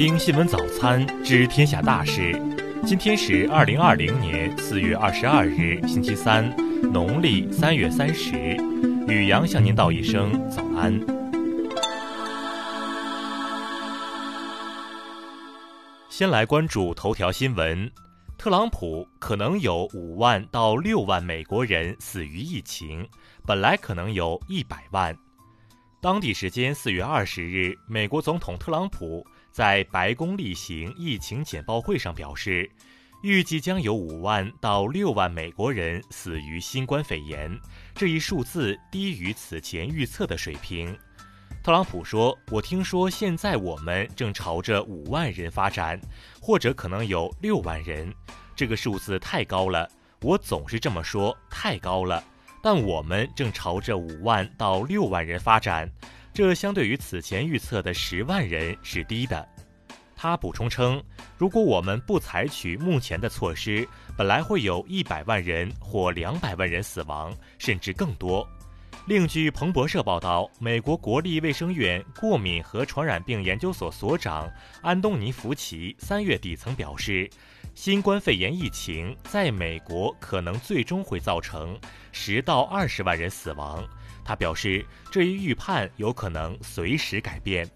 [0.00, 2.32] 听新闻早餐知天下大事。
[2.86, 6.48] 今天是二零二零年四月二十二日，星期三，
[6.90, 8.56] 农历三月三十。
[9.06, 10.98] 雨阳向您道一声早安。
[16.08, 17.92] 先来关注头条新闻：
[18.38, 23.06] 特朗普可能有五万到六万美国人死于疫情，
[23.44, 25.14] 本来可能有一百万。
[26.02, 29.22] 当地时间四月二十日，美国总统特朗普
[29.52, 32.70] 在白宫例行疫情简报会上表示，
[33.22, 37.54] 预计将有五万到六万美国人死于新冠肺炎，
[37.94, 40.96] 这一数字低于此前预测的水平。
[41.62, 46.00] 特朗普说：“我听说现在我们正朝着五万人发展，
[46.40, 48.10] 或者可能有六万人，
[48.56, 49.86] 这个数字太高了。
[50.22, 52.24] 我总是这么说，太高了。”
[52.62, 55.90] 但我们正朝着五万到六万人发展，
[56.32, 59.48] 这相对于此前预测的十万人是低的。
[60.14, 61.02] 他补充称，
[61.38, 68.46] 如果我们不采取目前的措施，本来会有一百万人或两百万人死亡，甚至更多。
[69.10, 74.48] 另据彭博社报道，美国国立卫生院过敏和传染病研究所所长
[74.82, 77.28] 安东尼·福奇三月底曾表示。
[77.74, 81.76] 新冠肺炎疫情在美国可能最终会造成
[82.12, 83.84] 十到二十万人死亡。
[84.24, 87.68] 他表示，这一预判有可能随时改变。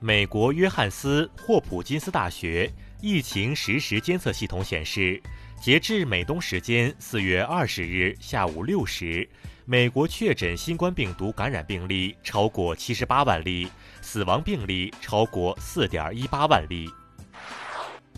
[0.00, 2.68] 美国约翰斯霍普金斯大学
[3.00, 5.22] 疫情实时监测系统显示，
[5.60, 9.28] 截至美东时间四月二十日下午六时，
[9.64, 13.68] 美国确诊新冠病毒感染病例超过七十八万例，
[14.00, 16.88] 死亡病例超过四点一八万例。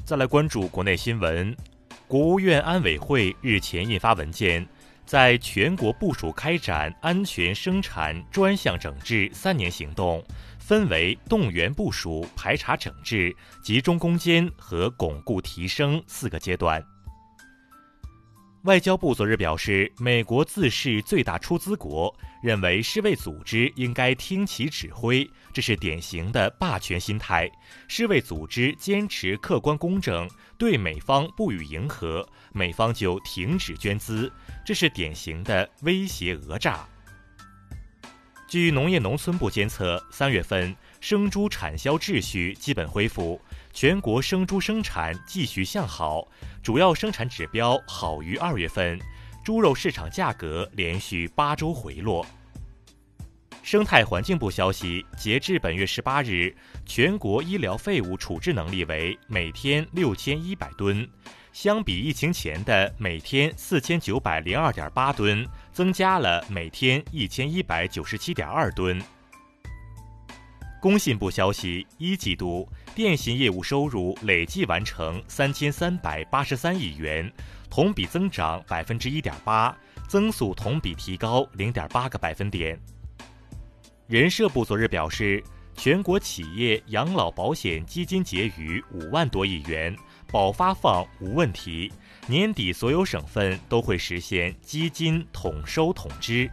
[0.05, 1.56] 再来关注国内新闻，
[2.06, 4.66] 国务院安委会日前印发文件，
[5.06, 10.22] 在全国部署开展安全生产专项整治三年行动，
[10.59, 16.84] 分为动员部署、排查整治、集中攻坚和巩固提升四个阶段。
[18.68, 27.50] 外交部昨日表示，美国自视最大出资国，认为世卫组织应该听其指挥，这是典型的霸权心态。
[27.88, 34.30] 世卫组织坚持客观公正，对美方不予迎合，美方就停止捐资，
[34.66, 36.86] 这是典型的威胁讹诈。
[38.46, 43.40] 据农业农村部监测，三月份生猪产销秩序基本恢复。
[43.72, 46.26] 全国生猪生产继续向好，
[46.62, 48.98] 主要生产指标好于二月份，
[49.44, 52.26] 猪肉市场价格连续八周回落。
[53.62, 56.56] 生态环境部消息，截至本月十八日，
[56.86, 61.06] 全国医疗废物处置能力为每天六千一百吨，
[61.52, 69.00] 相比疫情前的每天四千九百零二点八吨，增加了每天一千一百九十七点二吨。
[70.81, 77.31] 工信部消息，一季度电信业务收入累计完成三千三百八十三亿元，
[77.69, 82.78] 同比增长百分之一点八，增速同比提高零点八个百分点。
[84.06, 85.43] 人社部昨日表示，
[85.75, 89.97] 全国企业养老保险基金结余五万多亿元，
[90.31, 91.93] 保发放无问题，
[92.28, 96.49] 年底所有省份都会实现基金统收统支。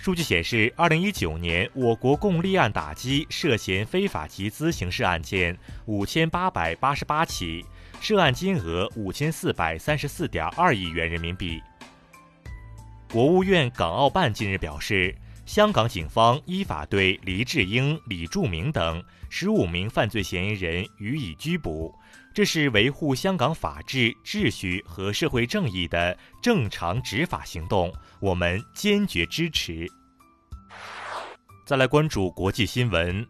[0.00, 7.62] 数据显示，二零一九年我国共立案打击涉嫌非法集资刑事案件五千八百八十八起，
[8.00, 11.62] 涉案金额五千四百三十四点二亿元人民币。
[13.12, 21.94] 国务院港澳办近日表示，香港警方依法对黎智英、李柱铭等十五名犯罪嫌疑人予以拘捕，
[22.32, 27.92] 这是维护香港法治秩序和社会正义的正常执法行动。
[28.20, 29.86] 我们坚决支持。
[31.66, 33.26] 再来关注国际新闻，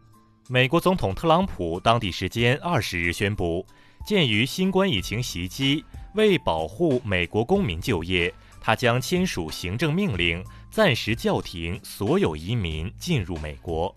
[0.47, 3.65] 美国总统特朗普当地时间二十日宣布，
[4.05, 5.83] 鉴于新冠疫情袭击，
[6.15, 13.95] 为保护美国公民就业，他将签署行政命令，暂时叫停所有移民进入美国。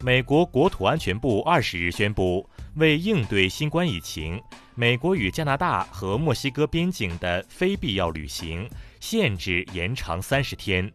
[0.00, 4.42] 美国国土安全部二十日宣布，为应对新冠疫情，
[4.74, 8.68] 美国与加拿大和墨西哥边境的非必要旅行。
[8.98, 10.90] 限制延长三十天。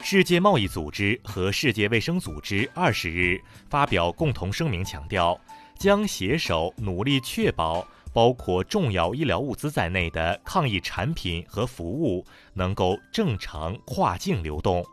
[0.00, 5.40] 世界贸易组织和世界卫生组织二十日发表共同声明，强调
[5.78, 14.86] 将携手努力确保包括重要医疗物资在内的抗疫产品和服务能够正常跨境流动。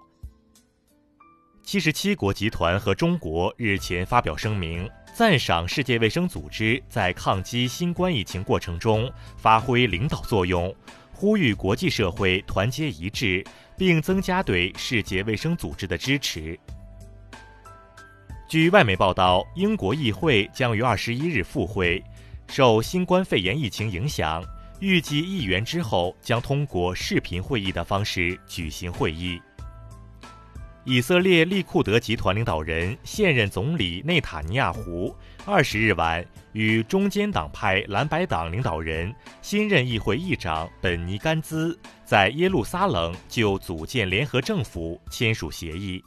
[1.64, 10.74] 七十七国集团和中国日前发表声明，赞赏世界卫生组织在抗击新冠疫情过程中发挥领导作用。
[11.12, 13.45] 呼吁国际社会团结一致，
[13.77, 16.60] 并增加对世界卫生组织的支持。
[18.50, 22.04] 据外媒报道，英国议会将于二十一日复会，
[22.48, 24.44] 受新冠肺炎疫情影响，
[24.80, 29.39] 预计议员之后将通过视频会议的方式举行会议。
[30.86, 35.16] 以色列利库德集团领导人、现任总理内塔尼亚胡
[35.46, 46.04] 二十日晚与中间党派蓝白党领导人、新任议会议长本尼甘兹在耶路撒冷就组建联合政府签署协议。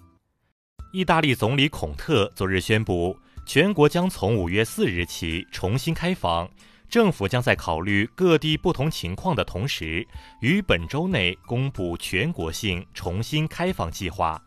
[0.93, 6.46] 意大利总理孔特昨日宣布，全国将从五月四日起重新开放，
[6.87, 10.06] 政府将在考虑各地不同情况的同时，
[10.43, 14.38] 于本周内公布全国性重新开放计划。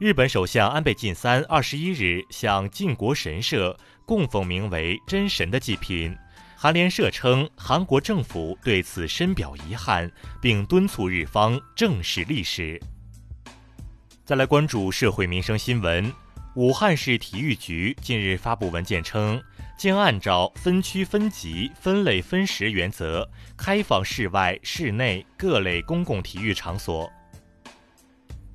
[0.00, 6.16] 日本首相安倍晋三二十一日向靖国神社供奉名为“真神”的祭品。
[6.56, 10.10] 韩联社称，韩国政府对此深表遗憾，
[10.40, 12.80] 并敦促日方正视历史。
[14.24, 16.10] 再来关注社会民生新闻，
[16.54, 19.38] 武汉市体育局近日发布文件称，
[19.78, 27.12] 将按照分区分级、分类分时原则，开放室外、室内各类公共体育场所。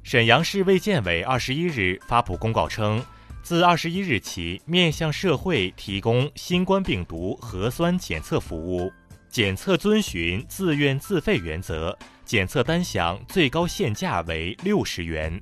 [0.06, 3.04] 沈阳市卫健委二十一日发布公告称，
[3.42, 8.94] 自二十一日起，面向社会提供新冠病毒核酸检测服务，
[9.30, 15.42] 检测遵循自愿自费原则，检测单项最高限价为六十元。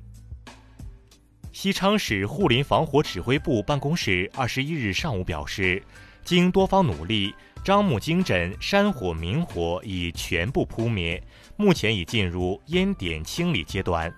[1.52, 5.82] 西昌市护林防火指挥部办公室二十一日上午表示，
[6.24, 11.22] 经多方努力，樟木泾镇山火明火已全部扑灭，
[11.54, 14.10] 目前已进入烟点清理阶段。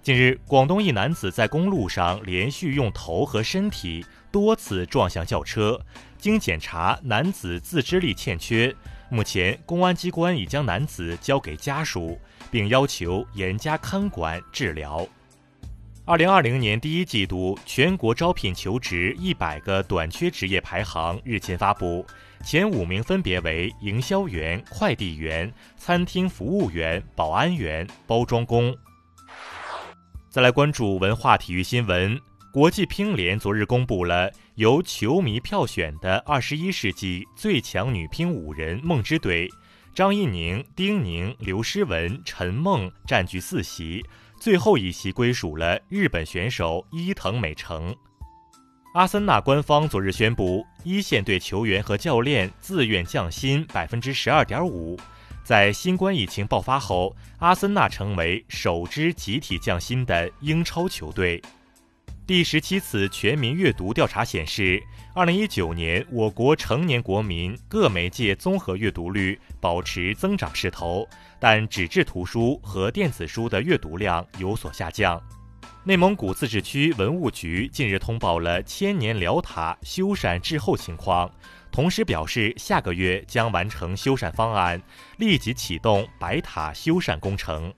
[0.00, 5.78] 近日，广东一男子在公路上连续用头和身体多次撞向轿车，
[6.16, 8.74] 经检查，男子自制力欠缺。
[9.10, 12.18] 目前，公安机关已将男子交给家属，
[12.50, 15.06] 并要求严加看管治疗。
[16.06, 22.06] 二零二零年第一季度全国招聘求职一百个短缺职业排行日前发布，
[22.42, 28.74] 前五名分别为营销员、快递员、餐厅服务员、保安员、包装工。
[30.30, 32.20] 再来关注文化体育新闻。
[32.52, 39.48] 国际乒联昨日公布了由球迷票选的二十一世纪最强女乒五人梦之队，
[39.94, 44.04] 张怡宁、丁宁、刘诗雯、陈梦占据四席，
[44.38, 47.96] 最后一席归属了日本选手伊藤美诚。
[48.92, 54.98] 阿森纳官方昨日宣布，一线队球员和教练自愿降薪百分之十二点五。
[55.48, 61.40] 在新冠疫情爆发后，阿森纳成为首支集体降薪的英超球队。
[62.26, 64.78] 第十七次全民阅读调查显示，
[65.14, 71.08] 二零一九年我国成年国民各媒介综合阅读率保持增长势头，
[71.40, 75.18] 但纸质图书和电子书的阅读量有所下降。
[75.82, 81.30] 内蒙古自治区文物局近日通报了千年辽塔修缮滞后情况。
[81.70, 84.82] 同时表示，下个月将完成修缮方案，
[85.18, 87.72] 立即启动白塔修缮工程。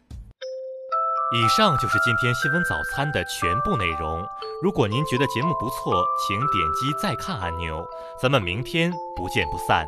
[1.32, 4.26] 以上就是今天新闻早餐的全部内容。
[4.62, 7.86] 如果您觉得节目不错，请点击再看按钮。
[8.20, 9.86] 咱们明天不见不散。